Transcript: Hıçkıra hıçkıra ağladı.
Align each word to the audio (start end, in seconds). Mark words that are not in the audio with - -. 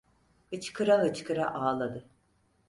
Hıçkıra 0.49 1.01
hıçkıra 1.03 1.45
ağladı. 1.53 2.05